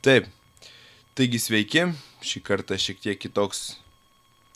[0.00, 0.28] Taip.
[1.12, 1.82] Taigi sveiki,
[2.24, 3.58] šį kartą šiek tiek kitoks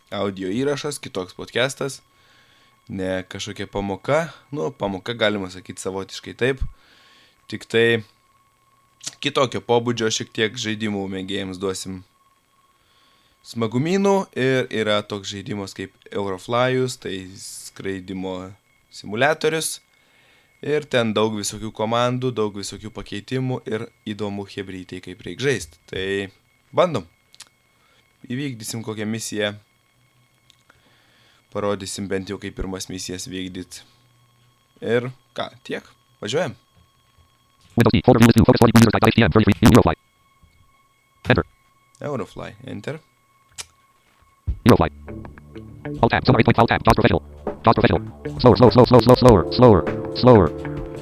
[0.08, 1.98] audio įrašas, kitoks podcastas,
[2.88, 4.22] ne kažkokia pamoka,
[4.56, 6.64] nu, pamoka galima sakyti savotiškai taip,
[7.52, 7.84] tik tai
[9.20, 12.00] kitokio pobūdžio šiek tiek žaidimų mėgėjams duosim
[13.44, 18.38] smagumynų ir yra toks žaidimas kaip Euroflyus, tai skraidimo
[18.88, 19.82] simulatorius.
[20.64, 25.80] Ir ten daug visokių komandų, daug visokių pakeitimų ir įdomų hebrytai, kaip reikia žaisti.
[25.90, 26.04] Tai
[26.72, 27.04] bandom.
[28.26, 29.52] Įvykdysim kokią misiją.
[31.52, 33.84] Parodysim bent jau kaip pirmas misijas vykdyti.
[34.80, 35.84] Ir ką, tiek.
[36.24, 36.56] Važiuojam.
[37.76, 38.00] Windows D.
[38.04, 38.44] Folder view list view.
[38.48, 40.06] Focus 40 user type HTML 33.
[42.00, 42.56] Eurofly.
[42.66, 43.00] Enter.
[44.64, 44.90] Eurofly.
[46.00, 46.24] Alt tab.
[46.24, 46.58] Summary point.
[46.58, 46.80] Alt tab.
[46.86, 47.22] JAWS professional.
[47.64, 48.02] JAWS professional.
[48.40, 50.50] Slower, slower, slow, slow, slow, slower, slower, slower,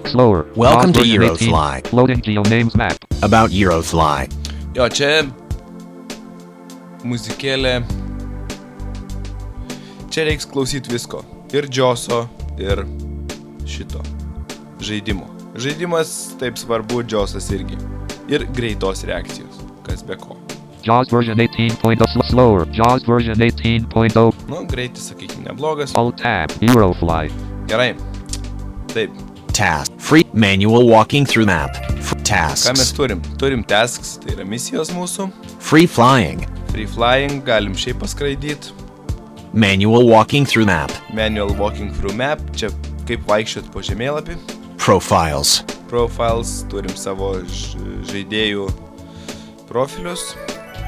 [0.06, 0.46] slower.
[0.56, 1.48] Welcome to version 18.
[1.48, 1.92] Eurofly.
[1.92, 2.96] Loading GeoNames map.
[3.22, 4.28] About Eurofly.
[4.74, 5.22] Jo, čia
[7.04, 7.82] muzikėlė.
[10.10, 11.22] Čia reiks klausyti visko.
[11.54, 12.24] Ir džioso,
[12.58, 12.84] ir
[13.66, 14.02] šito
[14.84, 15.28] žaidimo.
[15.54, 17.78] Žaidimas taip svarbu, džiosas irgi.
[18.28, 19.60] Ir greitos reakcijos.
[19.86, 20.36] Kas be ko.
[20.84, 22.66] JAWS version 18.0 sl- slower.
[22.72, 24.34] JAWS version 18.0.
[24.50, 25.94] Nu, greitis, sakykime, neblogas.
[25.96, 26.52] Alt tab.
[26.60, 27.30] Eurofly.
[27.70, 27.94] Gerai.
[28.94, 29.10] Taip.
[29.54, 29.92] Task.
[29.98, 31.76] Free manual walking through map.
[31.98, 32.92] F- Ką mes tasks.
[32.96, 33.20] turim?
[33.38, 35.28] Turim tasks, tai yra misijos mūsų.
[35.60, 36.46] Free flying.
[36.72, 38.72] Free flying, galim šiaip paskraidyti.
[39.52, 40.90] Manual walking through map.
[41.12, 42.70] Manual walking through map, čia
[43.06, 44.34] kaip vaikščiot po žemėlapį.
[44.78, 45.62] Profiles.
[45.88, 47.36] Profiles, turim savo
[48.10, 48.66] žaidėjų
[49.70, 50.34] profilius.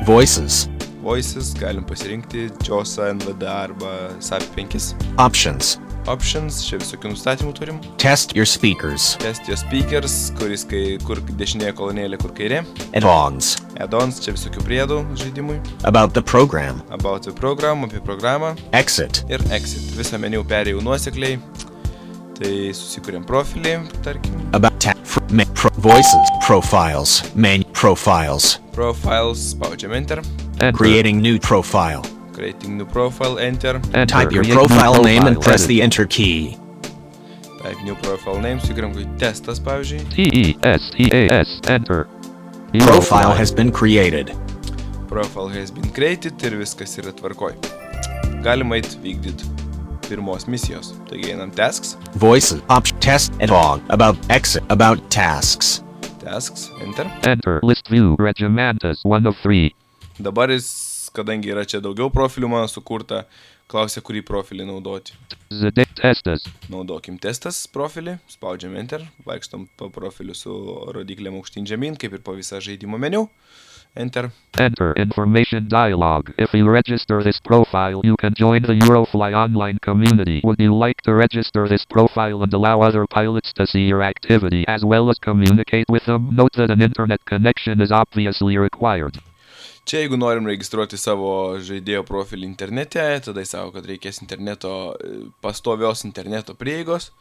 [0.07, 0.67] Voices.
[1.07, 4.95] Voices, galim pasirinkti JOSA, NVD arba SAP5.
[5.23, 5.77] Options.
[6.07, 7.79] Options, čia visokių nustatymų turim.
[7.99, 9.17] Test your speakers.
[9.19, 12.61] Test your speakers, kuris kai, kur dešinėje kolonėlė, kur kairė.
[12.95, 13.57] Add-ons.
[13.83, 15.59] Add-ons, čia visokių priedų žaidimui.
[15.89, 16.79] About the program.
[16.95, 18.55] About the program, apie programą.
[18.73, 19.25] Exit.
[19.29, 19.83] ir exit.
[19.99, 21.41] Visą meniu perėjau nuosekliai.
[22.37, 24.35] Tai susikūrėm profilį, tarkim.
[24.55, 26.31] About ta- fr- ma- pro- voices.
[26.47, 27.23] Profiles.
[27.35, 28.59] Man profiles.
[28.77, 30.21] Profiles, spaudžiam enter.
[30.61, 30.73] Enter.
[30.73, 32.03] Creating new profile.
[32.37, 33.77] Creating new profile, enter.
[33.95, 34.07] Enter.
[34.07, 35.43] Type your Create new profile name and profile.
[35.49, 35.69] press Edit.
[35.69, 36.59] the enter key.
[37.63, 40.03] Type new profile name, sukūrėm kaip testas, pavyzdžiui.
[40.15, 41.55] T E S T A S.
[41.77, 42.05] Enter.
[42.77, 43.37] Profile Eurofly.
[43.39, 44.35] has been created.
[45.09, 47.55] Profile has been created ir viskas yra tvarkoj.
[48.45, 49.49] Galima eit vykdyti
[50.09, 50.93] pirmos misijos.
[51.09, 51.97] Taigi einam tasks,
[52.27, 52.61] Voices.
[52.69, 52.99] Option.
[53.01, 53.33] Test.
[53.41, 53.83] Add-on.
[53.89, 54.63] About exit.
[54.69, 55.81] About tasks.
[56.21, 57.07] tasks, enter.
[57.25, 57.61] Enter.
[57.63, 58.15] List view.
[58.19, 59.01] Regimentas.
[59.05, 59.75] One of three.
[60.21, 60.67] Dabar jis,
[61.17, 63.25] kadangi yra čia daugiau profilių mano sukurta,
[63.71, 65.17] klausia, kurį profilį naudoti.
[65.51, 66.45] The testas.
[66.73, 70.53] Naudokim testas profilį, spaudžiam enter, vaikštom po profiliu su
[70.95, 73.27] rodiklėm aukštyn žemyn, kaip ir po visą žaidimo meniu.
[73.97, 74.31] Enter.
[74.59, 76.31] Enter information dialog.
[76.37, 80.43] If you register this profile, you can join the Eurofly online community.
[80.45, 84.67] Would you like to register this profile and allow other pilots to see your activity
[84.69, 86.29] as well as communicate with them?
[86.37, 89.17] Note that an internet connection is obviously required.
[89.87, 95.19] Čia jeigu norim registruoti savo žaidėjo profilį internete, tada jis sako, kad reikės interneto, e,
[95.45, 97.13] pastovios interneto prieigos.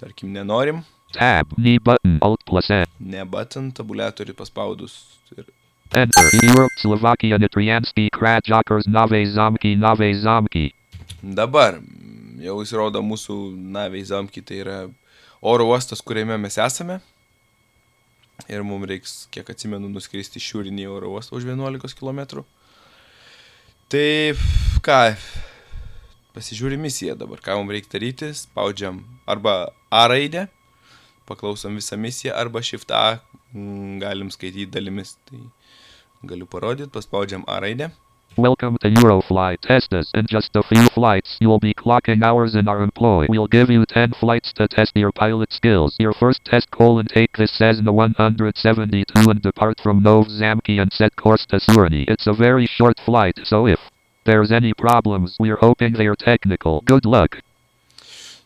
[0.00, 1.46] Tarkim, nenorim, Tab.
[1.56, 2.18] Knee button.
[2.22, 2.86] Alt plus N.
[3.00, 5.00] ne button tabuliatorių paspaudus.
[5.34, 5.48] Ir
[5.90, 6.28] Enter.
[6.46, 10.70] Europe, Slovakia, Nitriansky, Krajokers, Nave Zamki, Nave Zamki.
[11.22, 11.80] dabar
[12.40, 13.36] jau jis rodo mūsų
[13.74, 14.76] naviai zamki, tai yra
[15.42, 17.00] oro uostas, kuriame mes esame.
[18.48, 22.44] Ir mums reiks, kiek atsimenu, nuskristi šiūrinį oro uostą už 11 km.
[23.90, 24.08] Tai
[24.86, 25.00] ką,
[26.36, 30.46] pasižiūri misiją dabar, ką mums reikia daryti, spaudžiam arba A raidę,
[31.26, 33.18] paklausom visą misiją, arba Shift A
[34.00, 35.16] galim skaityti dalimis.
[35.26, 35.42] Tai
[36.22, 37.90] galiu parodyti, paspaudžiam A raidę.
[38.36, 40.10] Welcome to Eurofly Testas.
[40.14, 43.26] In just a few flights, you'll be clocking hours in our employ.
[43.28, 45.96] We'll give you 10 flights to test your pilot skills.
[45.98, 51.16] Your first test colon take this Cessna 172 and depart from Nov Zamki and set
[51.16, 52.04] course to Surani.
[52.06, 53.80] It's a very short flight, so if
[54.24, 56.82] there's any problems, we're hoping they're technical.
[56.82, 57.42] Good luck.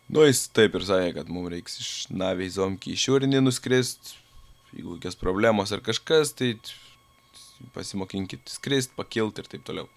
[0.08, 4.16] Nu, jis taip ir sakė, kad mums reiks iš naviai zomkį į nuskrist.
[4.72, 6.56] Jeigu kokios problemos ar kažkas, tai
[7.74, 9.88] pasimokinkit skrist, pakilt ir taip toliau.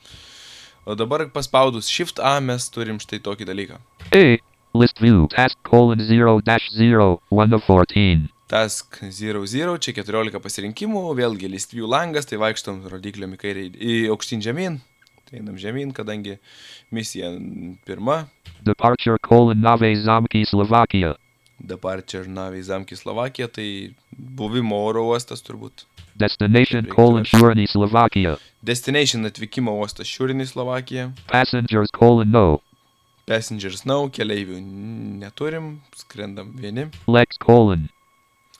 [0.87, 3.81] O dabar paspaudus Shift A mes turim štai tokį dalyką.
[4.15, 4.23] A.
[4.77, 5.27] List view.
[5.33, 7.17] Task colon 0 dash 0.
[7.33, 8.27] 1 of 14.
[8.47, 13.95] Task 00, čia 14 pasirinkimų, vėlgi list view langas, tai vaikštom rodiklėm į kairę, į
[14.13, 14.79] aukštyn žemyn.
[15.27, 16.37] Tai einam žemyn, kadangi
[16.95, 17.33] misija
[17.83, 18.29] pirma,
[18.63, 21.17] Departure colon Nave Zamki, Slovakia.
[21.59, 25.85] Departure Navi Zamki Slovakija, tai buvimo oro uostas turbūt.
[26.17, 27.37] Destination colon rašyti.
[27.37, 28.37] Shurny, Slovakia.
[28.61, 31.11] Destination atvykimo uostas Šiurinį Slovakiją.
[31.29, 32.61] Passengers colon no.
[33.27, 34.57] Passengers now, keleivių
[35.21, 36.87] neturim, skrendam vieni.
[37.07, 37.89] Lex colon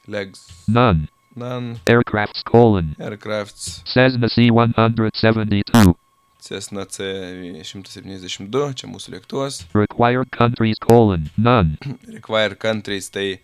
[0.08, 1.08] Legs none.
[1.36, 5.96] None, Aircrafts colon Aircrafts, Cessna C-172.
[6.42, 9.64] Cessna C172, čia mūsų lėktuvas.
[9.76, 11.78] Required countries colon none.
[12.18, 13.40] Require countries, tai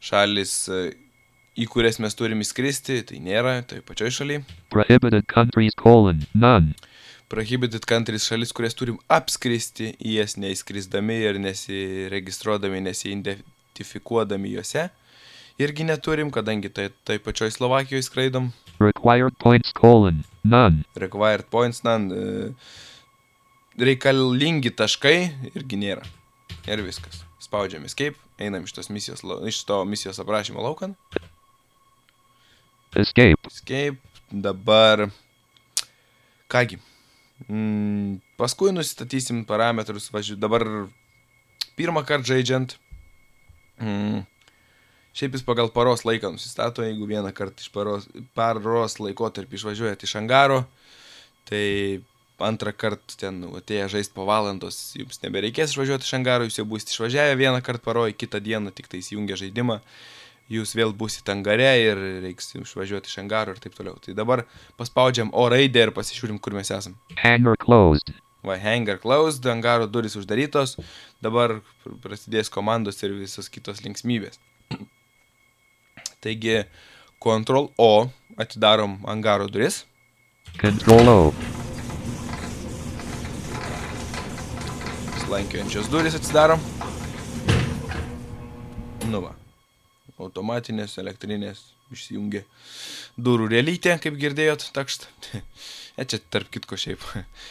[0.00, 0.94] šalis, e,
[1.56, 4.42] į kurias mes turim įskristi, tai nėra, tai pačioj šaly.
[4.74, 6.76] Prohibited countries colon none.
[7.32, 14.86] Prohibited countries šalis, kurias turim apskristi, į jas neįskrisdami ir nesiregistruodami, nesiidentifikuodami juose.
[15.58, 18.50] Irgi neturim, kadangi tai, tai pačioj Slovakijoje skraidom.
[18.78, 20.84] Required points colon none.
[21.00, 22.50] Required points, nan, e,
[23.80, 25.16] reikalingi taškai
[25.54, 26.04] irgi nėra.
[26.68, 27.24] Ir viskas.
[27.40, 30.94] Spaudžiam escape, einam iš, tos misijos, iš to misijos aprašymo laukan.
[32.96, 33.36] Escape.
[33.46, 33.96] Escape,
[34.32, 35.10] dabar.
[36.48, 36.78] Kągi.
[37.50, 40.40] Mm, paskui nusistatysim parametrus, važiuoju.
[40.40, 40.64] Dabar
[41.76, 42.78] pirmą kartą žaidžiant.
[43.76, 44.24] Mm,
[45.12, 50.16] šiaip jis pagal paros laiką nusistato, jeigu vieną kartą iš paros, paros laikotarpį išvažiuojat iš
[50.22, 50.62] angaro,
[51.44, 52.00] tai
[52.40, 56.96] antrą kartą ten atėję žaisti po valandos, jums nebereikės išvažiuoti iš angaro, jūs jau būsite
[56.96, 59.82] išvažiavę vieną kartą paroj, kitą dieną tik tai įsijungę žaidimą
[60.52, 63.96] jūs vėl būsite angare ir reiks išvažiuoti iš angaro ir taip toliau.
[64.02, 64.44] Tai dabar
[64.78, 66.94] paspaudžiam O raidę ir pasižiūrim, kur mes esam.
[67.22, 68.12] Hangar closed.
[68.46, 70.76] Va, hangar closed, angaro durys uždarytos,
[71.24, 74.38] dabar pr- prasidės komandos ir visos kitos linksmybės.
[76.22, 76.60] Taigi,
[77.18, 78.06] Ctrl O
[78.38, 79.82] atidarom angaro duris.
[80.60, 81.20] Control O.
[85.26, 86.60] slankiojančios durys atsidarom.
[89.10, 89.34] Nu va.
[90.22, 92.42] Automatinės, elektrinės išsijungia
[93.20, 95.10] durų realytė, kaip girdėjot, takšt.
[95.96, 97.00] E čia tarp kitko šiaip.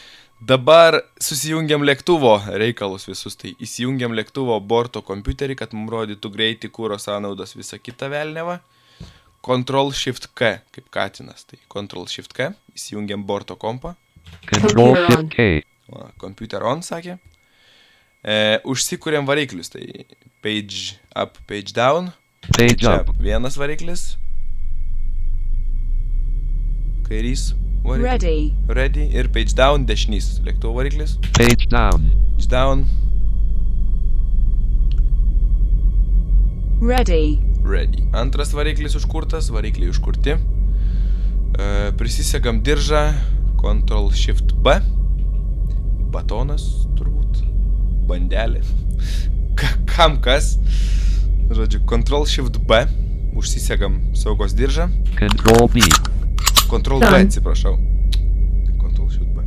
[0.50, 6.98] Dabar susijungiam lėktuvo reikalus visus, tai įsijungiam lėktuvo borto kompiuterį, kad mums rodytų greitį, kūro
[7.02, 8.60] sąnaudas, visą kitą velnevą.
[9.46, 13.96] Ctrl Shift K, kaip katinas, tai Ctrl Shift K, įsijungiam borto kompą.
[14.46, 15.34] Computer Shift.
[15.34, 15.48] K.
[16.22, 17.16] Computer on sakė.
[18.26, 18.36] E,
[18.66, 20.06] užsikūrėm variklius, tai
[20.44, 22.12] page up, page down.
[22.54, 23.10] Page Čia up.
[23.18, 24.16] vienas variklis.
[27.08, 27.54] Kairys
[27.84, 28.06] variklis.
[28.06, 28.54] Ready.
[28.68, 29.04] Ready.
[29.18, 31.16] Ir page down, dešinys lėktuvo variklis.
[31.38, 32.10] Page down.
[32.36, 32.86] Page down,
[36.80, 37.40] Ready.
[37.64, 38.04] ready.
[38.12, 40.36] Antras variklis užkurtas, varikliai užkurti.
[40.36, 43.14] E, prisisegam diržą,
[43.56, 44.76] Ctrl Shift B.
[46.12, 46.66] Batonas
[46.98, 47.40] turbūt.
[48.06, 48.62] Bandelė.
[49.58, 50.56] Ka kam kas?
[51.46, 52.86] Žodžiu, Ctrl Shift B.
[53.36, 54.88] Užsisegam saugos diržą.
[55.14, 55.80] Control B.
[56.66, 57.78] Ctrl B, atsiprašau.
[58.82, 59.44] Ctrl Shift B.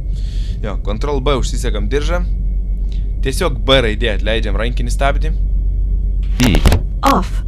[0.63, 2.23] Jo, Ctrl B užsisegam diržą.
[3.19, 5.33] Tiesiog B raidė atleidžiam rankinį stabdį.
[6.47, 6.53] E.
[7.03, 7.41] Off.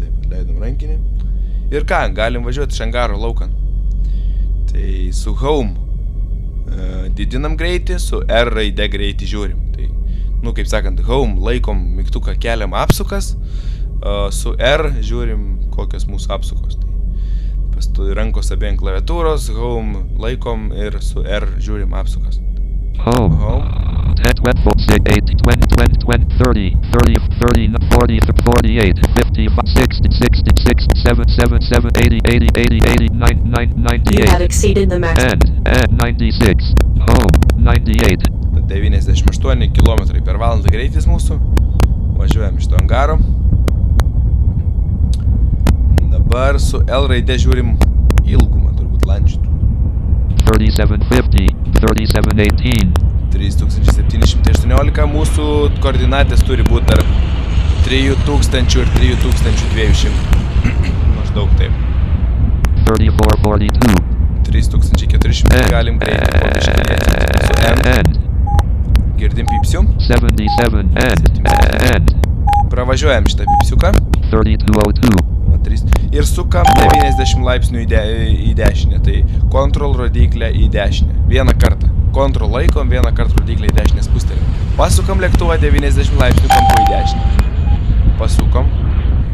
[0.00, 0.98] Taip, atleidom rankinį.
[1.70, 3.54] Ir ką, galim važiuoti iš angaro laukan.
[4.66, 5.78] Tai su home
[6.66, 9.62] e, didinam greitį, su R raide greitį žiūrim.
[9.76, 9.88] Tai,
[10.42, 13.65] nu, kaip sakant, home laikom mygtuką keliam apsukas, o
[14.32, 16.76] su R žiūrim, kokios mūsų apsukos.
[16.80, 16.92] Tai
[17.76, 22.40] pastu rankos abie ant klaviatūros, home laikom ir su R žiūrim apsukas.
[23.04, 23.36] Home.
[23.42, 23.66] Home.
[24.16, 31.28] 10, 12, 8, 20, 20, 20, 30, 30, 30, 40, 48, 55, 60, 60, 67,
[31.36, 34.46] 77, 80, 80, 80, 80, 9, 9, You have 98.
[34.48, 35.22] exceeded the max.
[35.22, 36.74] And, and 96.
[37.12, 37.34] Home.
[37.60, 38.24] 98.
[38.66, 41.36] 98 km per valandą greitis mūsų.
[42.16, 43.18] Važiuojam iš to angaro.
[46.36, 47.70] Dabar su L raide žiūrim
[48.28, 49.38] ilgumą, turbūt lančių.
[50.44, 51.56] 3750.
[51.80, 52.92] 3718.
[53.32, 55.46] 3718 mūsų
[55.80, 57.08] koordinatės turi būti tarp
[57.86, 60.12] 3000 ir 3200.
[61.16, 61.72] Maždaug taip.
[62.84, 63.96] 3442.
[64.50, 66.66] 3400 galim dėti.
[66.66, 68.12] Su N And.
[69.16, 69.80] girdim pipsių.
[70.10, 71.24] 77 and.
[71.94, 72.12] And.
[72.76, 73.94] Pravažiuojam šitą pipsiuką.
[74.28, 75.35] 3202.
[75.66, 75.82] Va, trys.
[76.14, 78.02] Ir sukam 90 laipsnių į, de,
[78.50, 79.00] į dešinę.
[79.02, 79.16] Tai
[79.52, 81.26] kontrol rodiklę į dešinę.
[81.30, 81.90] Vieną kartą.
[82.14, 84.40] Kontrol laikom, vieną kartą rodiklę į dešinę spustelį.
[84.78, 87.48] Pasukam lėktuvą 90 laipsnių kampu į dešinę.
[88.20, 88.70] Pasukom.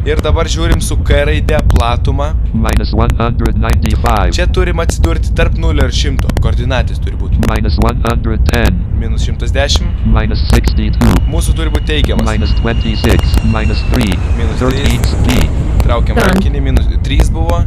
[0.03, 2.33] Ir dabar žiūrim su K raide platumą.
[2.51, 4.33] Minus 195.
[4.35, 6.33] Čia turim atsidurti tarp 0 ir 100.
[6.43, 7.39] Koordinatės turi būti.
[7.47, 8.81] Minus 110.
[8.99, 9.87] Minus 110.
[10.17, 11.21] Minus 62.
[11.31, 12.27] Mūsų turi būti teigiamas.
[12.33, 13.45] Minus 26.
[13.53, 14.19] Minus 3.
[14.41, 15.72] Minus 13 speed.
[15.83, 16.27] Traukiam Done.
[16.31, 16.61] rankinį.
[16.63, 17.59] Minus 3 buvo.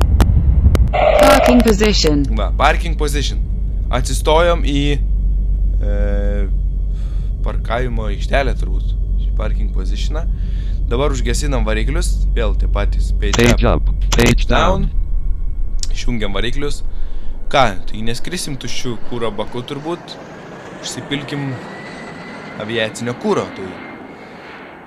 [1.20, 2.22] Parking position.
[2.38, 3.40] Va, parking position.
[3.92, 5.96] Atsistojom į e,
[7.44, 8.94] parkavimo aikštelę turbūt.
[9.22, 10.24] Šį Parking positioną.
[10.90, 12.12] Dabar užgesinam variklius.
[12.34, 13.12] Vėl tie patys.
[13.20, 13.90] Page, Page up.
[13.90, 14.06] up.
[14.16, 14.86] Page down.
[14.88, 15.92] down.
[15.92, 16.82] Išjungiam variklius.
[17.52, 20.16] Ką, tai neskrisim tuščių kūro baku turbūt.
[20.80, 21.50] Užsipilkim
[22.62, 23.44] aviacinio kūro.
[23.56, 23.68] Tai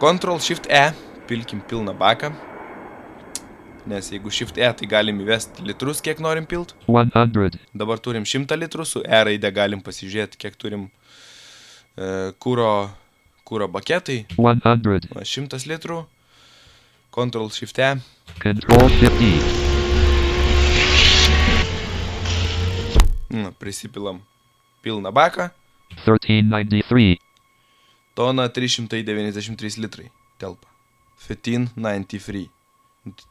[0.01, 0.89] Ctrl Shift E.
[1.29, 2.33] Pilkim pilną baką.
[3.89, 6.75] Nes jeigu Shift E, tai galim įvesti litrus, kiek norim pilt.
[6.85, 7.55] 100.
[7.73, 10.83] Dabar turim 100 litrų, su E raide galim pasižiūrėti, kiek turim
[11.97, 12.69] e, kūro,
[13.49, 14.19] kūro baketai.
[14.37, 15.09] 100.
[15.15, 16.03] Va, 100 litrų.
[17.17, 17.89] Ctrl Shift E.
[18.43, 19.31] Control Shift E.
[23.33, 24.21] Nu, prisipilam
[24.85, 25.49] pilną baką.
[26.05, 27.17] 1393.
[28.13, 30.69] Tona 393 litrai telpa.
[31.25, 32.58] 1593.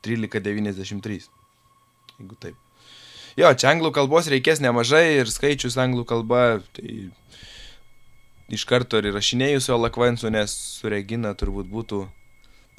[0.05, 1.29] 1393.
[2.19, 2.57] Jeigu taip.
[3.39, 7.11] Jo, čia anglų kalbos reikės nemažai ir skaičius anglų kalba, tai
[8.51, 12.01] iš karto ir įrašinėjau su Alakvansu, nes su Regina turbūt būtų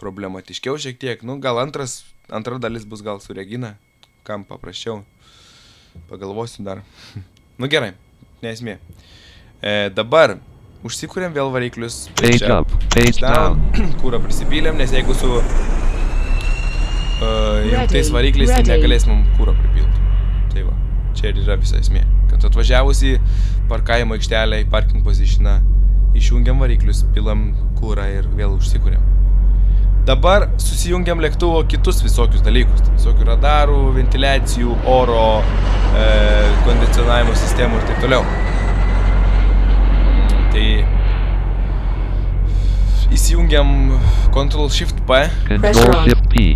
[0.01, 1.23] problematiškiau šiek tiek.
[1.23, 3.77] Nu, gal antras, antra dalis bus gal su Regina,
[4.27, 5.03] kam paprasčiau.
[6.09, 6.83] Pagalvosiu dar.
[7.59, 7.93] nu gerai,
[8.43, 8.77] nesmė.
[9.63, 10.37] E, dabar
[10.83, 12.07] užsikūrėm vėl variklius.
[12.19, 12.71] Page up.
[12.95, 13.63] Page down.
[14.03, 15.39] Kūrą prisipylėm, nes jeigu su
[17.79, 20.01] Ready, varikliais, tai negalės mums kūrą pripilti.
[20.51, 20.73] Tai va,
[21.15, 22.03] čia ir yra visa esmė.
[22.27, 23.13] Kad atvažiavus į
[23.69, 25.59] parkavimo aikštelę, į parking positioną,
[26.19, 29.05] išjungiam variklius, pilam kūrą ir vėl užsikūrėm.
[30.09, 32.83] Dabar susijungiam lėktuvo kitus visokius dalykus.
[32.83, 35.25] Tai Visokių radarų, ventiliacijų, oro,
[35.95, 36.07] e,
[36.65, 38.23] kondicionavimo sistemų ir taip toliau.
[40.49, 40.65] Tai
[43.15, 43.75] įsijungiam
[44.33, 45.21] Ctrl Shift P,
[45.61, 46.09] on.
[46.09, 46.49] Shift P.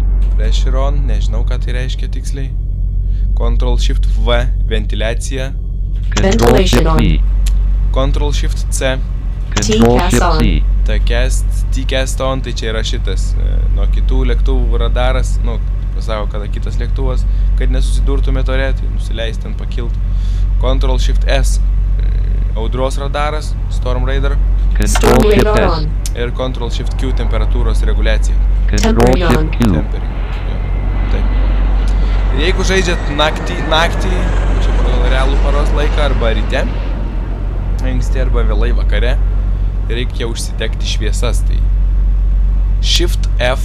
[0.43, 2.49] Pressure on, nežinau ką tai reiškia tiksliai.
[3.37, 5.45] Ctrl Shift V, ventiliacija.
[6.17, 6.97] Control Ventilation Shift on.
[7.95, 8.89] Ctrl Shift C,
[11.71, 12.43] T-cast on.
[12.43, 15.55] Tai čia yra šitas e, nuo kitų lėktuvų radaras, nu,
[15.95, 17.23] pasako, kada kitas lėktuvas,
[17.55, 19.95] kad nesusidurtumėt ore, tai nusileisti ten pakilt.
[20.59, 21.61] Ctrl Shift S,
[22.03, 22.11] e,
[22.59, 24.35] audros radaras, Storm Raider
[24.83, 25.87] Storm Control Shift radar
[26.19, 28.35] ir Ctrl Shift Q temperatūros reguliacija.
[28.67, 29.47] Control Tempering on.
[29.47, 29.71] Shift Q.
[29.77, 30.11] Temperį.
[30.49, 30.59] Jo,
[31.13, 31.25] Taip.
[32.33, 34.09] Ir jeigu žaidžiat naktį, naktį,
[34.63, 36.63] čia pagal realų paros laiką arba ryte,
[37.85, 39.13] anksti arba vėlai vakare,
[39.91, 41.43] reikia užsitekti šviesas.
[41.47, 41.59] Tai
[42.83, 43.61] Shift F,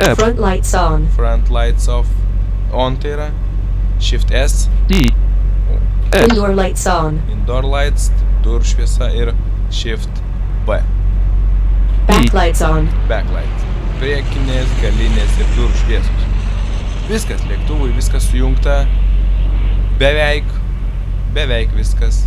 [0.00, 0.16] F.
[0.18, 1.06] Front lights on.
[1.16, 2.08] front lights off,
[2.72, 3.28] on tai yra,
[4.00, 5.12] Shift S, D.
[6.12, 6.26] S.
[6.26, 7.20] Indoor lights on.
[7.30, 8.10] indoor lights,
[8.44, 9.32] durų šviesa ir
[9.70, 10.10] Shift
[10.66, 10.80] B,
[12.10, 12.90] Back lights on.
[13.08, 13.66] backlight.
[14.00, 16.29] Priekinės, galinės ir durų šviesos.
[17.10, 18.86] Viskas, lėktuvui viskas sujungta.
[19.98, 20.46] Beveik,
[21.34, 22.22] beveik viskas.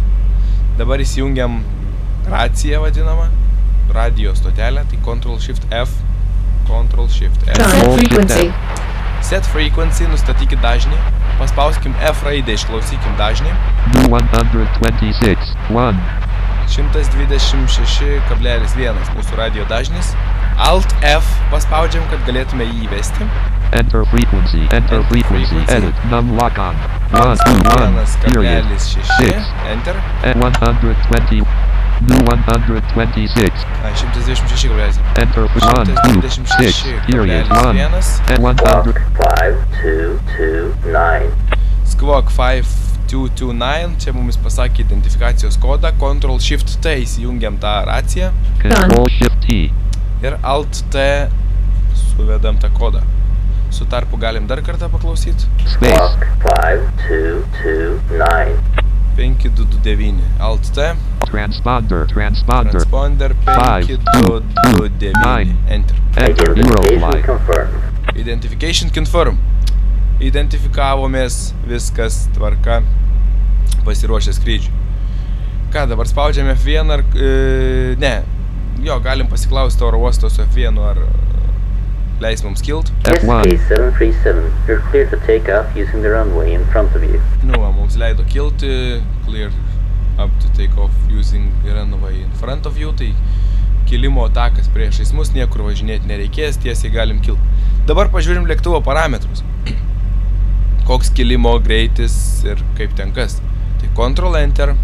[0.75, 1.63] Dabar įsijungiam
[2.27, 3.31] raciją vadinamą,
[3.95, 5.87] radio stotelę, tai Ctrl Shift F,
[6.67, 7.63] Ctrl Shift F.
[7.95, 8.51] Frequency.
[9.23, 10.99] Set frequency, nustatykit dažnį,
[11.39, 13.51] paspauskim F raidę, išklausykim dažnį.
[13.95, 15.55] Nu 126.
[15.71, 15.95] 1.
[16.75, 20.11] 126,1 mūsų radio dažnis.
[20.59, 21.23] Alt F
[21.55, 23.23] paspaudžiam, kad galėtume jį įvesti.
[23.73, 24.67] Enter frequency.
[24.71, 25.57] Enter frequency.
[25.67, 25.95] Edit.
[26.09, 26.75] Num lock on.
[27.09, 28.05] 1, 2, 1.
[28.29, 28.63] Period.
[28.65, 29.01] 1,6.
[29.01, 29.33] 6.
[29.65, 29.95] Enter.
[30.23, 31.41] At 120.
[32.07, 33.65] Nu 126.
[33.83, 34.99] A, 126,1.
[35.17, 35.85] Enter 1,
[36.21, 36.83] 2, 6.
[37.07, 37.49] Period.
[37.49, 37.75] 1.
[37.77, 38.29] 1,6,1.
[38.29, 38.93] At 100.
[39.17, 41.31] five two two nine.
[41.85, 49.39] Squawk 5229, čia mums pasakė identifikacijos kodą, Ctrl Shift T įsijungiam tą raciją Control Shift
[49.45, 49.69] T.
[50.23, 51.27] ir Alt T
[52.15, 53.03] suvedam tą kodą.
[53.73, 55.49] Su tarpu galim dar kartą paklausyti.
[55.65, 55.93] Space.
[55.93, 58.57] Squawk five two two nine.
[59.15, 60.21] 5229.
[60.39, 60.95] Alt T,
[61.33, 62.05] Transponder.
[62.07, 62.71] Transponder.
[62.71, 65.13] transponder Five, two, 5229.
[65.21, 65.57] nine.
[65.67, 65.95] Enter.
[66.17, 66.51] Enter.
[66.51, 68.19] Identification Eurofly.
[68.21, 69.39] Identification confirm.
[70.21, 72.81] Identifikavomės, viskas tvarka,
[73.85, 74.73] pasiruošę skrydžiui.
[75.73, 77.01] Ką, dabar spaudžiame F1 ar...
[77.17, 78.13] E, ne,
[78.85, 81.01] jo, galim pasiklausti oro uosto su F1 ar
[82.21, 82.91] leis mums kilt.
[83.03, 83.45] F1.
[83.57, 87.21] SK737, you're cleared to take off using the runway in front of you.
[87.43, 89.51] Va, mums leido kilti, clear
[90.19, 93.13] up to take off using runway in front of you, tai
[93.89, 97.41] kilimo takas priešais mus, niekur važinėti nereikės, tiesiai galim kilti.
[97.89, 99.43] Dabar pažiūrim lėktuvo parametrus.
[100.87, 102.15] Koks kilimo greitis
[102.47, 103.39] ir kaip ten kas.
[103.81, 104.75] Tai Ctrl Enter.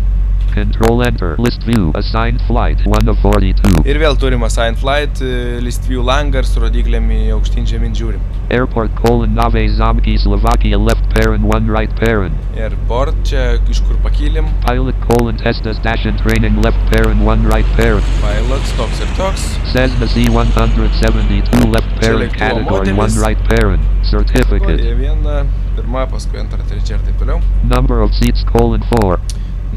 [0.53, 1.35] Control Enter.
[1.37, 1.91] List view.
[1.95, 3.83] Assigned flight 1 of 42.
[3.85, 8.23] Ir vėl turim Assign Flight, e, list view langą ir su rodiklėmi aukštyn žemyn žiūrim.
[8.49, 12.33] Airport colon Nave Zamki Slovakia left parent 1 right parent.
[12.57, 14.49] Ir port čia iš kur pakylim.
[14.65, 18.05] Pilot colon Testas dash and training left parent 1 right parent.
[18.23, 19.45] Pilots toks ir toks.
[19.73, 23.21] Cessna C172 left parent lėktuvo category 1 modelis.
[23.25, 23.81] right parent.
[24.09, 24.79] Certificate.
[24.79, 25.43] Kategorija viena,
[25.77, 27.41] pirma, paskui antra, trečia ir taip toliau.
[27.63, 29.19] Number of seats colon 4.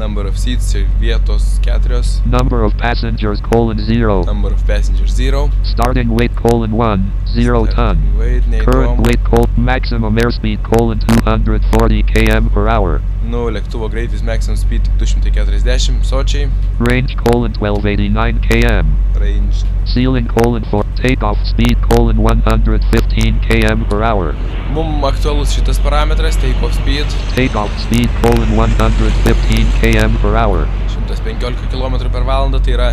[0.03, 2.19] Number of seats, čia vietos keturios.
[2.25, 4.23] Number of passengers colon 0.
[4.25, 5.49] Number of passengers zero.
[5.63, 7.11] Starting weight colon 1.
[7.25, 7.95] 0 ton.
[8.19, 9.07] Wait, Current neįdomu.
[9.07, 13.01] weight colon maximum airspeed colon 240 km per hour.
[13.23, 16.49] Nu, lėktuvo greitis maximum speed tik 240, sočiai.
[16.83, 18.89] Range colon 1289 km.
[19.15, 19.61] Range.
[19.87, 20.83] Ceiling colon 4.
[20.99, 24.35] Takeoff speed colon 115 km per hour.
[24.75, 27.07] Mum aktualus šitas parametras, take off speed.
[27.35, 30.67] Takeoff speed colon 115 km per hour.
[30.91, 32.91] 115 km per valandą, tai yra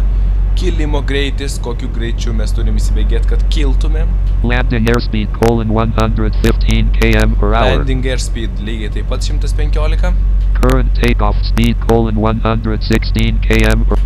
[0.61, 4.11] kilimo greitis, kokiu greičiu mes turim įsibėgėti, kad kiltumėm.
[4.45, 7.79] Landing airspeed colon 115 km per hour.
[7.79, 10.13] Landing airspeed lygiai taip pat 115.
[10.61, 14.01] Current takeoff speed colon 116 km per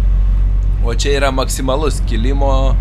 [0.84, 2.76] O čia yra maksimalus kilimo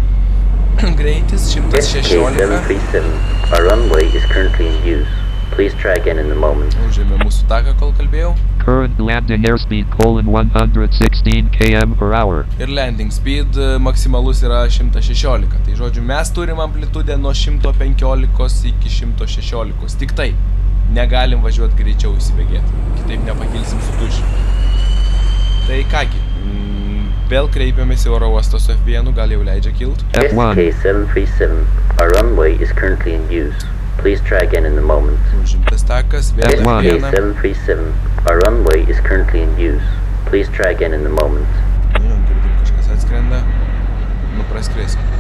[1.00, 2.13] greitis SK 116.
[2.36, 3.10] 737,
[3.56, 4.82] our runway is currently in.
[5.53, 6.74] Please try again in a moment.
[6.88, 8.31] Užėmė mūsų taką, kol kalbėjau.
[8.63, 12.48] Current landing airspeed colon 116 km per hour.
[12.57, 15.53] Ir landing speed e, maksimalus yra 116.
[15.67, 20.00] Tai žodžiu, mes turim amplitudę nuo 115 iki 116.
[20.01, 20.31] Tik tai.
[20.98, 22.81] Negalim važiuoti greičiau įsibėgėti.
[23.03, 24.25] Kitaip nepakilsim su tušiu.
[25.67, 26.25] Tai kągi.
[27.29, 30.01] Vėl kreipiamės į oro uostą su F1, gal jau leidžia kilt.
[30.17, 30.57] F1.
[30.57, 31.63] SK 737,
[32.00, 33.73] our runway is currently in use.
[33.97, 35.19] Please try again in a moment.
[35.39, 36.83] Užimtas takas, vėl F1.
[36.83, 37.12] SK F1.
[37.12, 37.93] 737,
[38.27, 39.83] our runway is currently in use.
[40.25, 41.47] Please try again in a moment.
[42.00, 43.43] Nu, jau girdim, kažkas atskrenda.
[44.35, 45.12] Nu, praskrėsim.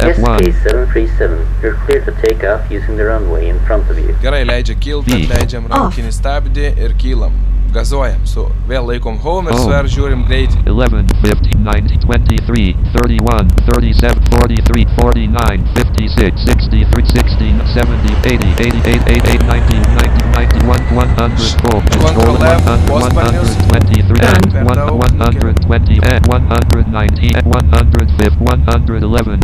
[0.00, 0.40] F1.
[0.40, 4.16] SK 737, you're clear to take off using the runway in front of you.
[4.24, 5.22] Gerai, leidžia kilt, V.
[5.22, 7.36] atleidžiam rankinį stabdį ir kylam.
[7.72, 8.20] Gazuojam.
[8.26, 9.76] Su, vėl laikom home ir su Home.
[9.78, 10.58] R žiūrim greitį.
[10.66, 19.46] 11, 15, 19, 23, 31, 37, 43, 49, 56, 63, 16, 70, 80, 88, 88,
[19.46, 23.54] 90, 90, 91, 104, Control control 100, Postmanius.
[23.70, 29.38] 123, and Per one- daug, 120, and 119, and 105, 111,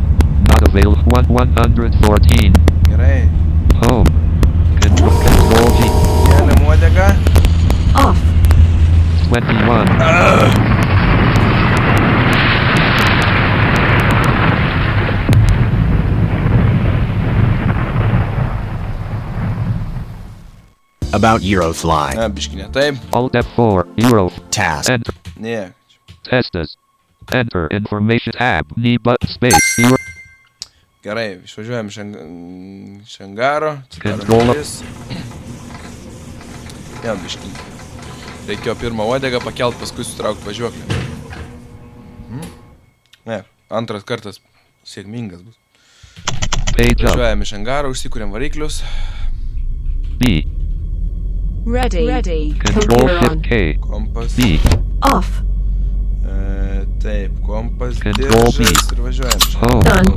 [0.50, 2.52] not available, one- 114,
[2.90, 3.28] Gerai.
[3.86, 4.10] home,
[4.82, 5.90] control, control G,
[6.26, 7.45] Keliam uodegą.
[7.98, 8.18] Off.
[9.28, 9.86] 21,
[21.14, 22.14] About Eurofly.
[22.18, 22.98] Na, biškinė taip.
[23.16, 24.90] Alt F4, Euro, Task.
[24.90, 25.72] Enter, Ne.
[26.26, 26.76] Testas,
[27.32, 29.96] Enter, Information tab, knee button space, Euro,
[31.06, 33.78] Gerai, išvažiuojam iš ang- iš angaro.
[34.02, 34.46] Control.
[37.04, 37.75] Ne, biškinė.
[38.46, 40.98] Reikėjo pirmą uodegą pakelt, paskui sutraukti važiuoklę.
[42.30, 42.50] Hmm?
[43.26, 44.38] Ne, antras kartas
[44.86, 45.56] sėkmingas bus.
[46.76, 48.82] Važiuojam iš angaro, užsikūrėm variklius.
[50.20, 50.44] B,
[51.66, 52.06] Ready.
[52.06, 52.54] Ready.
[52.62, 53.42] Control Shift.
[53.42, 54.36] K, Kompas.
[54.38, 54.60] B,
[55.02, 55.42] Off.
[56.22, 57.98] E, taip, kompas.
[57.98, 58.70] Control B.
[58.94, 59.40] Ir važiuojam.
[59.64, 59.82] Home.
[59.90, 60.14] angaro.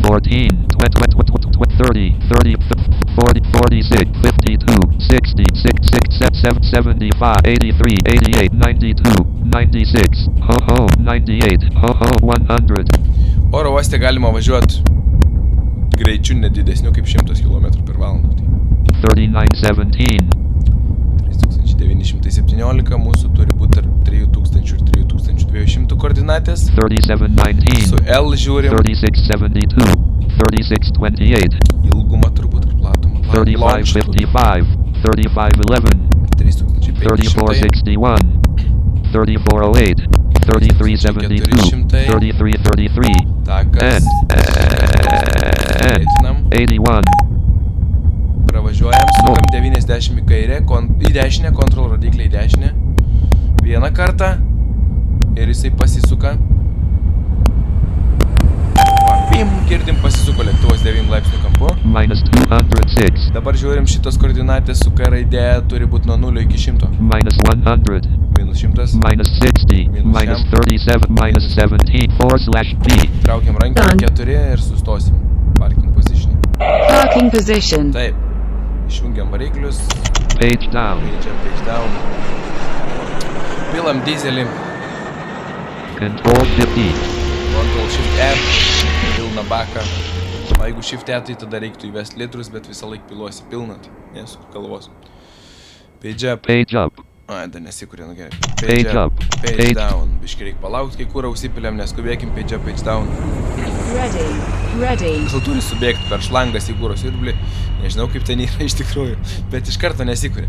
[0.00, 1.27] 14, 20, 20, 20,
[1.66, 2.56] 30, 30,
[3.16, 11.90] 40, 46, 52, 60, 66, 7, 75, 83, 88, 92, 96, ho ho, 98, ho
[12.00, 13.18] ho, 100,
[13.52, 14.82] Oro uoste galima važiuoti
[15.98, 18.28] greičiu nedidesniu kaip 100 km per valandą.
[18.36, 18.46] Tai
[19.14, 20.38] 3917,
[21.78, 26.68] 3917 mūsų turi būti tarp 3000 ir 3200 koordinatės.
[26.68, 28.70] Su 3719, L žiūrim.
[28.74, 30.17] 3672, 3628,
[31.84, 33.20] ilgumą turbūt ir platumą.
[33.22, 33.32] Pla-
[33.82, 34.02] plokštų.
[34.14, 34.66] 3555,
[35.02, 35.98] 3511,
[36.36, 36.98] 3500.
[36.98, 38.40] 3461,
[39.12, 40.08] 3408,
[40.48, 44.04] 3372, 3333, Takas.
[45.82, 46.36] and Greitinam.
[46.52, 47.04] 81,
[48.48, 52.70] Pravažiuojam, sukam 90 į kairę, kon, į dešinę, kontrol rodiklį į dešinę.
[53.62, 54.30] Vieną kartą
[55.36, 56.36] ir jisai pasisuka.
[59.30, 61.68] Pim, girdim pasisuko lėktuvas 9 laipsnių kampu.
[61.96, 66.88] minus 206, Dabar žiūrim šitos koordinatės su K raidė turi būti nuo 0 iki 100.
[67.12, 68.94] minus 100, Minus 100.
[69.04, 70.50] minus 60, Minus minus jam.
[70.54, 73.98] 37, minus 17, 4 slash B, Traukiam Done.
[74.06, 75.14] 4 ir sustosim.
[75.58, 76.32] Parking position.
[76.58, 77.92] Parking position.
[77.92, 78.14] Taip.
[78.88, 79.80] Išjungiam variklius.
[80.38, 81.90] page down, Page page down.
[83.72, 84.46] Pilam dizelį.
[85.98, 87.17] control 15,
[87.58, 88.30] Ctrl Shift E.
[89.16, 89.80] Pilna baką.
[90.60, 93.88] O jeigu Shift E, tai tada reiktų įvesti litrus, bet visą laiką piluosi pilnat.
[94.14, 94.86] Nesuk galvos.
[96.02, 96.46] Page up.
[96.46, 98.30] page up, Ai, dar nesikūrė, nu gerai.
[98.62, 100.14] Page up, Page, page- down.
[100.22, 102.30] Biškai reikia palaukti, kai kurą užsipiliam, neskubėkim.
[102.36, 103.10] Page up, page down.
[103.92, 104.28] Ready.
[104.80, 105.10] Ready.
[105.32, 107.34] Gal turi subėgti per šlangas į kūros irblį.
[107.82, 109.18] Nežinau, kaip ten yra iš tikrųjų,
[109.50, 110.46] bet iš karto nesikūrė.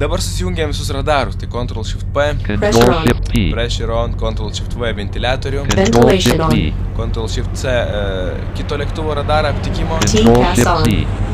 [0.00, 1.34] Dabar susijungiam visus radarus.
[1.36, 2.22] Tai Ctrl Shift P.
[2.46, 3.02] control Pressure on.
[3.04, 5.64] shift P, Pressure on, Ctrl Shift V ventiliatorių.
[5.68, 6.50] control Ventilation shift on.
[6.54, 9.98] P, Ctrl Shift C uh, kito lėktuvo radarą aptikimo.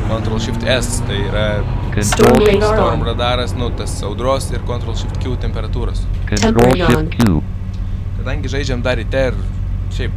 [0.07, 1.45] Ctrl Shift S tai yra
[2.03, 6.03] Storm Storm radaras, nu tas audros ir Ctrl Shift Q temperatūros.
[6.27, 7.07] control Temperature on.
[7.07, 7.41] shift Q,
[8.19, 9.35] Kadangi žaidžiam dar ryte ir
[9.95, 10.11] šiaip,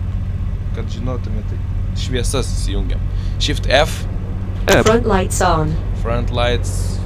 [0.74, 1.58] kad žinotume, tai
[2.02, 3.00] šviesas įsijungiam.
[3.38, 4.02] Shift F,
[4.66, 5.70] F, Front lights on.
[6.02, 6.98] front lights,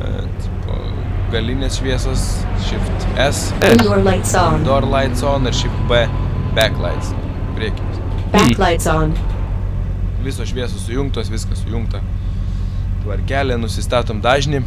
[0.00, 0.24] uh,
[1.32, 2.22] galinės šviesos,
[2.66, 4.64] Shift S, S, Indoor lights on.
[4.66, 6.02] door lights on ir Shift B,
[6.56, 7.12] backlights,
[7.56, 7.98] priekinis.
[8.32, 9.12] Back lights on.
[10.22, 12.00] Visos šviesos sujungtos, viskas sujungta.
[13.02, 14.62] Tvarkelė, nusistatom dažnį,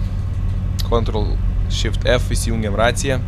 [0.85, 1.29] Ctrl
[1.71, 3.21] Shift F įsijungiam raciją,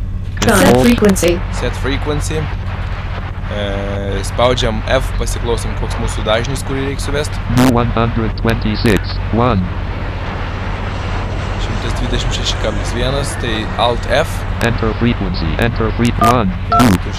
[0.44, 1.32] Set frequency.
[1.58, 7.40] set frequency, e, spaudžiam F, pasiklausom koks mūsų dažnis, kurį reikia suvesti.
[7.56, 9.64] new 126, 1,
[11.98, 14.28] 126,1, tai Alt F,
[14.62, 16.76] enter frequency, enter free 1, 2,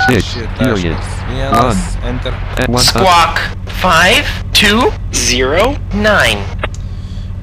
[0.07, 0.97] 6, period,
[1.29, 1.77] 1, 1,
[2.09, 2.33] Enter.
[2.57, 3.39] at 100, Squawk
[3.81, 6.37] 5209.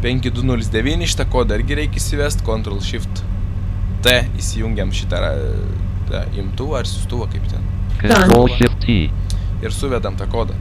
[0.03, 3.23] 5209 šitą kodą irgi reikia įsivesti, Ctrl Shift
[4.05, 4.07] T
[4.39, 5.35] įsijungiam šitą ra-
[6.11, 7.61] tą imtuvą ar siustuvą kaip ten.
[8.01, 9.11] control shift T,
[9.63, 10.55] Ir suvedam tą kodą.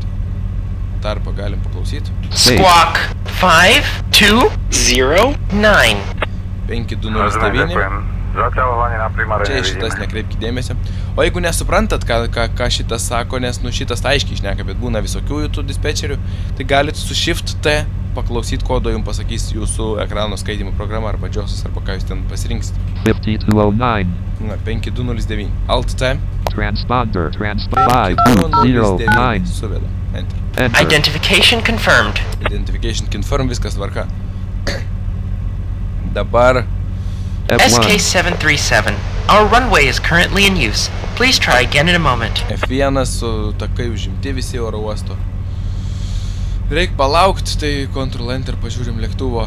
[1.03, 2.11] Tarpą galim paklausyti.
[2.31, 2.99] Squawk
[3.41, 5.97] 5209.
[6.67, 8.13] 5209.
[8.35, 10.75] Zaťahovanie na primare Čia šitas nekreipkite dėmesio.
[11.15, 14.99] O jeigu nesuprantat, ką, ką, ką šitas sako, nes nu šitas aiškiai išneka, bet būna
[15.05, 16.17] visokių tų dispečerių,
[16.57, 17.77] tai galite su Shift T
[18.15, 22.75] paklausyti kodo, jums pasakys jūsų ekrano skaitimo programa arba džiosas arba ką jūs ten pasirinksit.
[23.07, 25.47] 5209, Na, 5209.
[25.71, 26.11] Alt T.
[26.51, 28.19] transponder, trans 5209.
[28.35, 29.91] 5209, Suvedam.
[30.15, 30.39] Enter.
[30.57, 32.19] enter, Identification confirmed.
[32.43, 34.07] Identification confirm, viskas tvarka.
[36.15, 36.65] Dabar
[37.47, 38.95] F1, SK737.
[39.27, 40.89] Our runway is currently in use.
[41.15, 42.35] Please try again in a moment.
[42.47, 45.17] F1 su takai užimti visi oro uosto.
[46.71, 49.43] Reikia palaukti, tai Ctrl Enter pažiūrim lėktuvo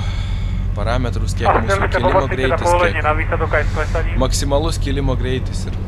[0.77, 5.81] parametrus, kiek mūsų kilimo greitis, kiek maksimalus kilimo greitis ir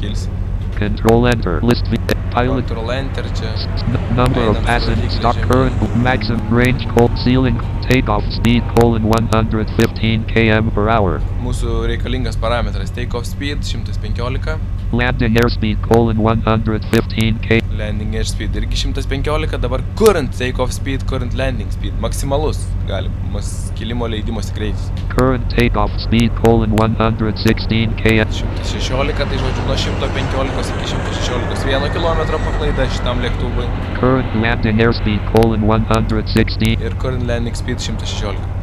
[0.00, 0.30] kilsi.
[0.78, 1.84] control enter, list
[2.30, 3.52] pilot, Ctrl Enter čia.
[3.88, 10.70] n- number of passengers, stock current, maximum range, cold ceiling, takeoff speed, colon 115 km
[10.74, 14.58] per hour, Mūsų reikalingas parametras take off speed 115,
[14.92, 21.34] landing airspeed, colon 115 k, landing airspeed irgi 115, dabar current take off speed, current
[21.34, 24.90] landing speed, maksimalus galimas kilimo leidimosi greitis.
[25.14, 32.40] current takeoff speed, colon 116 km, 116, tai žodžiu nuo 115 iki 116 1 km
[32.48, 33.68] paklaida šitam lėktuvui
[34.00, 38.58] current landing airspeed, colon 116, ir current landing speed 116.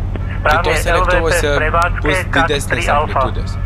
[0.47, 1.49] Správne Kitose lėktuvuose
[2.03, 3.23] bus didesnės 3 alfa.
[3.23, 3.57] amplitudės.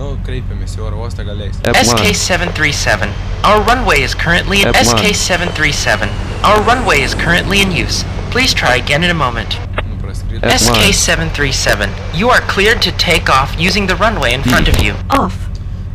[0.00, 1.58] Nu, kreipiamės į oro uostą gal leis.
[1.60, 3.10] F1, SK737.
[3.44, 4.96] Our runway is currently F1.
[4.96, 6.08] SK737.
[6.48, 8.00] Our runway is currently in use.
[8.32, 9.58] Please try again in a moment.
[9.84, 10.40] Nu, praskrido.
[10.40, 10.88] F- F1.
[10.88, 11.92] SK737.
[12.16, 14.96] You are cleared to take off using the runway in front of you.
[15.10, 15.36] Off.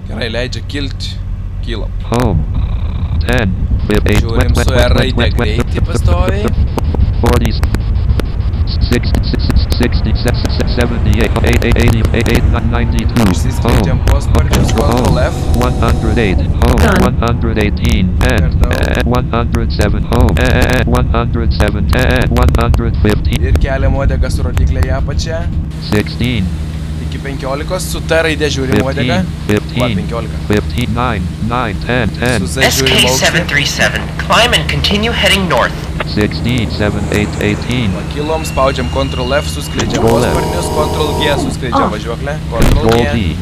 [0.06, 1.18] Gerai, leidžia kilti.
[1.66, 1.90] Kylam.
[2.12, 2.46] home,
[3.26, 3.56] 10,
[3.90, 6.46] Žiūrim su R raide greitį pastoviai.
[7.26, 7.85] 40,
[8.92, 9.26] 60,
[9.80, 10.16] 60,
[10.78, 12.06] 78, 80,
[12.72, 15.36] 92, Išsiskleidžiam home, posparčius, Ctrl home, F.
[15.56, 17.16] 108, home, Done.
[17.20, 18.68] 118, and, Kartą.
[18.70, 25.42] uh, 107, home, uh, 107, uh, 115, Ir keliam uodegą su rodikliai į apačią.
[25.90, 26.44] 16,
[27.16, 29.22] Iki 15 su T raide žiūrim uodegą.
[29.48, 30.28] 15, Va, 15, 15.
[30.48, 33.16] 15, 9, 9, 10, Su 10, Z žiūrim aukštį.
[33.16, 34.00] SK737.
[34.26, 35.76] Climb and continue heading north.
[36.16, 40.36] 16, 7, 8, 18, Va, Kilom, spaudžiam Ctrl F, suskleidžiam Ctrl F.
[40.36, 41.92] posparnius, Ctrl G suskleidžiam Off.
[41.96, 43.36] važiuoklę, Ctrl Control G, D,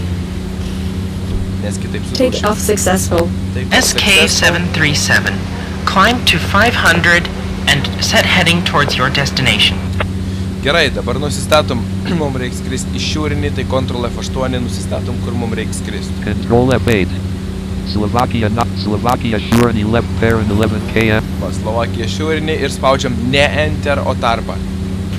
[1.63, 2.49] nes kitaip Take sudaušim.
[2.49, 3.23] off successful.
[3.55, 4.61] Take off successful.
[4.69, 5.33] SK737.
[5.85, 7.29] Climb to 500
[7.67, 9.77] and set heading towards your destination.
[10.63, 11.81] Gerai, dabar nusistatom,
[12.21, 16.23] mums reikia skristi į šiūrinį, tai Ctrl F8 nusistatom, kur mums reikia skristi.
[16.23, 17.17] Control F8.
[17.91, 21.19] Slovakia not Slovakia Shurani left parent 11 km.
[21.41, 24.55] Va, Slovakija šiūrinį ir spaudžiam ne Enter, o tarpą.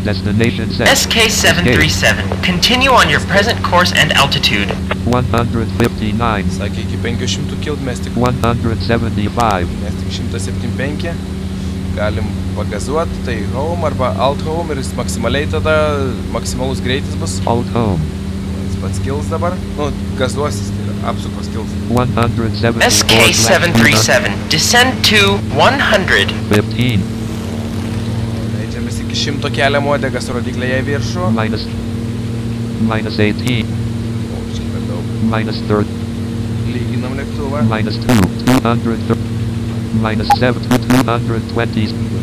[0.09, 0.88] Destination set.
[0.88, 4.72] SK737, continue on your present course and altitude.
[5.04, 6.57] 159.
[6.57, 9.78] Sakė, iki 500 kilt mes tik, 175.
[9.85, 11.34] mes tik 175.
[11.94, 12.26] Galim
[12.57, 15.74] pagazuoti, tai Home arba Alt Home ir jis maksimaliai tada,
[16.35, 17.37] maksimalus greitis bus.
[17.46, 18.02] Alt home.
[18.64, 19.54] Jis pats kils dabar.
[19.78, 21.74] Nu, gazuosis, tai yra apsukos kils.
[21.90, 22.83] 174.
[22.90, 25.22] SK737, descend to
[25.54, 26.35] 100.
[26.50, 27.04] 15.
[28.57, 31.28] Leidžiamės iki 100 keliam uodegas rodiklėje į viršų.
[31.38, 31.68] Minus.
[32.90, 33.61] Minus 18.
[34.35, 35.14] O, per daug.
[35.37, 36.02] Minus 30.
[36.74, 37.62] Lyginam lėktuvą.
[37.70, 38.18] Minus 2.
[38.50, 39.23] 230.
[40.00, 42.14] minus 7, 220.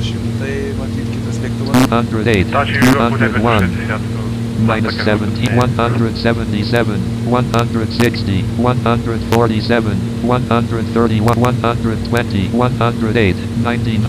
[1.91, 14.07] 208, 201, minus 17, 177, 160, 147, 131, 120, 108, 19,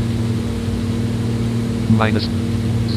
[1.97, 2.29] minus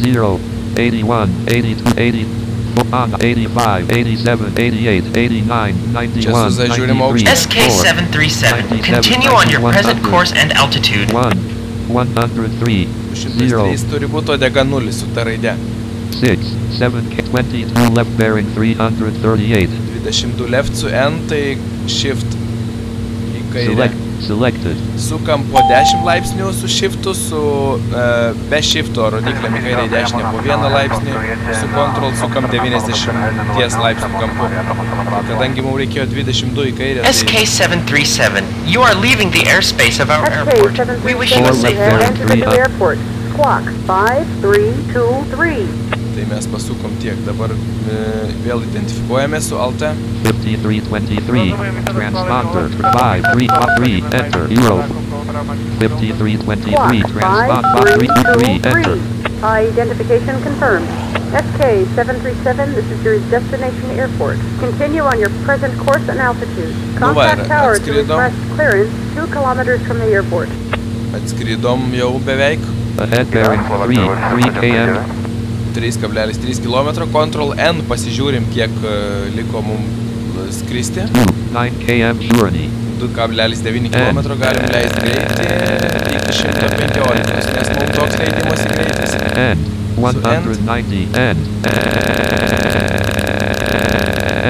[0.04, 0.39] 0,
[0.78, 2.44] 81, 82, 80,
[2.79, 9.49] on 85, 87, 88, 89, 91, Just as I shoot him 93, SK737, continue on
[9.49, 11.11] your present course and altitude.
[11.13, 11.38] 1,
[11.88, 12.85] 103,
[13.15, 15.55] 0, 103 turi būti odega 0 su ta raide.
[16.19, 19.69] 6, 7, 22 left bearing 338.
[20.05, 21.57] 22 left su N, tai
[21.91, 22.38] shift
[23.35, 23.71] į kairę.
[23.71, 24.78] Select, selected.
[24.99, 27.41] Sukam po 10 laipsnių su shiftu, su
[27.78, 27.82] uh,
[28.51, 31.12] be shifto rodiklėm į kairę į dešinę po 1 laipsnį,
[31.60, 34.43] su control sukam 90 laipsnių kampu.
[35.32, 38.23] Kadangi mums reikėjo 22 į kairę, tai SK737,
[38.69, 40.73] you are leaving the airspace of our airport.
[41.04, 42.97] We wish you a Four safe left bearing Enter the new 3 airport.
[43.36, 45.94] Squawk 5323.
[46.15, 47.17] Tai mes pasukom tiek.
[47.28, 47.97] Dabar e,
[48.45, 49.84] vėl identifikuojame su Alt.
[50.23, 51.51] 5323.
[51.91, 53.99] Transponder 533.
[54.21, 54.47] Enter.
[54.56, 54.78] Euro.
[55.82, 56.71] 5323.
[56.71, 58.56] Squawk Transponder 533.
[58.63, 58.95] Enter.
[58.95, 59.25] 5323.
[59.45, 60.88] Identification confirmed.
[61.36, 64.39] SK737, this is your destination airport.
[64.60, 66.71] Continue on your present course and altitude.
[66.95, 68.15] Nu va, ir Contact tower to atskridom.
[68.15, 70.49] request clearance 2 kilometers from the airport.
[71.19, 72.63] Atskridom jau beveik
[72.97, 73.95] Ahead bearing 3.
[74.32, 75.14] 3 km.
[75.75, 76.89] 3,3 km.
[77.11, 78.95] Ctrl N pasižiūrim, kiek e,
[79.35, 80.05] liko mums
[80.55, 81.03] skristi.
[81.11, 81.25] 2.
[81.53, 82.69] 9 km journey.
[82.99, 85.47] 2,9 km galim leisti greitį
[86.15, 89.15] iki 115, nes mums toks leidimas į greitis.
[89.35, 89.59] And
[89.99, 91.15] 190.
[91.19, 91.38] And.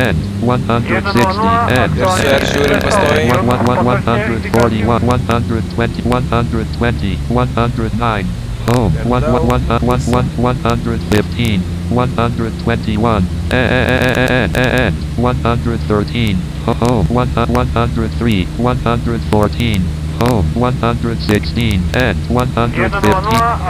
[0.05, 1.41] And 160.
[1.73, 1.97] And.
[1.97, 3.25] Ir su R žiūrim pastoviai.
[3.33, 8.44] 141, 120, 120, 109.
[8.67, 8.91] Home.
[9.05, 13.27] 115, 121.
[13.51, 16.37] And 113.
[16.65, 17.05] Home.
[17.09, 19.81] 103, 114.
[20.19, 20.45] Home.
[20.55, 21.81] 116.
[21.93, 23.23] And 115.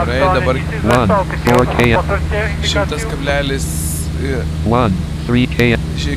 [0.06, 1.08] Gerai, dabar 1,
[1.44, 2.02] 4 km.
[2.62, 4.08] 100,3
[4.64, 5.15] 1, 3 km.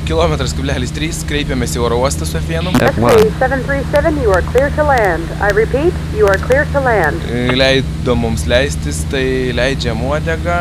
[0.06, 2.70] Kilometras kablelis 3 kreipiamės į oro uostą su F1.
[2.92, 3.24] F1.
[3.40, 5.26] SK737, you are clear to land.
[5.42, 7.18] I repeat, you are clear to land.
[7.32, 9.24] E, Leido mums leistis, tai
[9.58, 10.60] leidžiam uodegą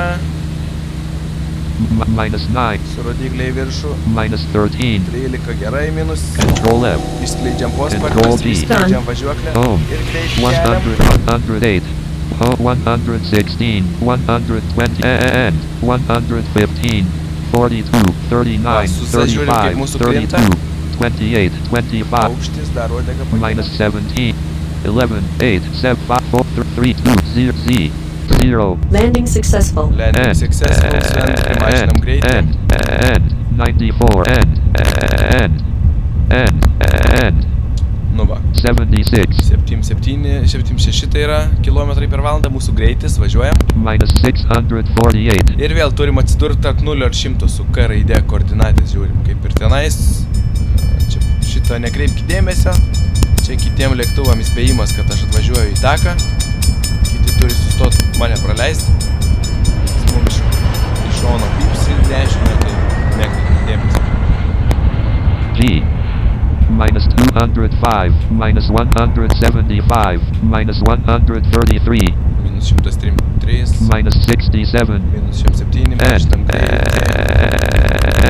[1.78, 2.88] M- minus 9.
[2.94, 3.92] su rodiklė į viršų.
[4.16, 5.04] Minus 13.
[5.12, 6.24] 13 gerai, minus.
[6.38, 7.04] Control F.
[7.28, 8.54] Išskleidžiam D.
[8.54, 9.54] išskleidžiam važiuoklę.
[9.60, 9.84] Home.
[9.92, 10.82] Ir greitį keliam.
[10.82, 11.94] 100, 108.
[12.40, 12.74] Home.
[12.88, 13.84] 116.
[14.00, 15.04] 120.
[15.04, 17.04] And 115.
[17.52, 18.17] 42.
[18.30, 18.92] 39.
[18.96, 19.80] susižiūrim, kaip 35.
[19.82, 20.42] mūsų krinta.
[20.42, 20.68] 32.
[20.98, 21.62] 28.
[21.70, 22.18] 25.
[22.26, 24.34] Aukštis dar uodegą Minus 17.
[24.84, 25.24] 11.
[25.38, 25.72] 8.
[25.80, 25.96] 7.
[26.08, 26.28] 5.
[26.32, 26.68] 4.
[26.76, 26.94] 3.
[27.02, 27.16] 2.
[27.34, 27.52] 0.
[27.64, 27.90] Z.
[28.38, 28.78] 0.
[28.90, 29.90] Landing successful.
[29.96, 32.34] Landing successful, su N primažinam greitį.
[32.36, 32.48] And,
[33.08, 33.24] and,
[33.58, 35.62] 94, and, and,
[36.30, 36.66] and,
[37.24, 37.57] and,
[38.18, 38.40] Nu va.
[38.52, 43.60] 76, 77, 76 tai yra kilometrai per valandą mūsų greitis, važiuojam.
[43.78, 49.20] minus 648, Ir vėl turim atsidurti tarp 0 ir 100 su K raidė koordinatės žiūrim,
[49.28, 49.98] kaip ir tenais.
[51.12, 52.74] Čia šito nekreipkite dėmesio.
[53.44, 56.16] Čia kitiem lėktuvam įspėjimas, kad aš atvažiuoju į taką.
[57.06, 58.90] Kiti turi sustoti mane praleisti.
[59.86, 60.42] Jis Mums iš,
[61.20, 62.74] šono pypsi dešinę, tai
[63.22, 64.02] nekreipkite dėmesio.
[65.54, 65.97] G,
[66.70, 76.78] minus 205, minus 175, minus 133, Minus 103, minus 67, minus 107, mažinam greitį.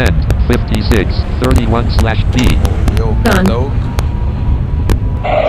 [0.05, 0.17] and
[0.49, 2.45] 56, 31 slash P,
[2.99, 3.47] Jau per Done.
[3.49, 3.71] daug.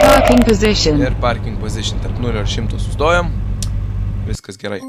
[0.02, 1.02] Parking position.
[1.02, 3.30] Ir parking position tarp 0 ir 100 sustojom.
[4.28, 4.80] viskas gerai.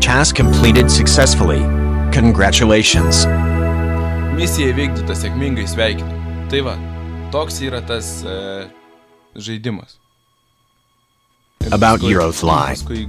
[0.00, 1.62] Task completed successfully.
[2.12, 3.26] Congratulations.
[4.36, 6.20] Misija įvykdyta sėkmingai sveikinu.
[6.50, 6.74] Tai va,
[7.34, 8.36] toks yra tas e,
[9.36, 9.98] žaidimas.
[11.62, 12.56] Ir About paskui- Eurofly.
[12.72, 13.02] Paskui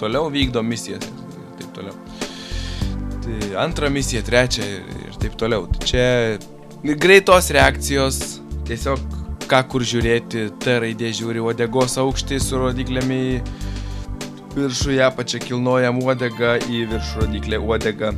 [0.00, 1.94] toliau vykdo misijas ir taip toliau.
[3.24, 5.66] Tai antrą misiją, trečią ir, taip toliau.
[5.72, 6.08] Tai čia
[7.00, 8.18] greitos reakcijos,
[8.68, 9.00] tiesiog
[9.48, 13.40] ką kur žiūrėti, T raidė žiūri uodegos aukštį su rodiklėmi į
[14.58, 18.12] viršų, ją pačią kilnojam uodegą į viršų rodiklę uodegą.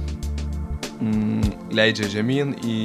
[0.96, 1.45] Mm,
[1.76, 2.78] leidžia žemyn į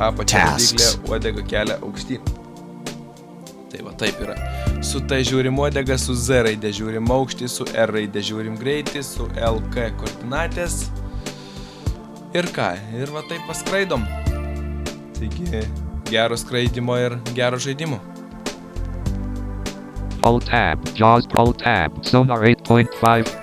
[0.00, 2.36] apačią rodiklę uodegą kelia aukštyn.
[3.70, 4.36] Tai va taip yra.
[4.84, 9.28] Su T žiūrim uodegą, su Z raidė žiūrim aukštį, su R raidė žiūrim greitį, su
[9.36, 10.80] LK koordinatės.
[12.34, 14.06] Ir ką, ir va taip paskraidom.
[15.18, 15.64] Taigi,
[16.10, 18.00] gero skraidimo ir gero žaidimo.
[20.26, 20.84] Alt tab.
[20.98, 22.02] JAWS Alt tab.
[22.04, 23.39] Sonar 8.5.